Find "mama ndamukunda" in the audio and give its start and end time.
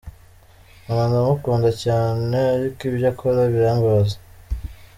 0.85-1.69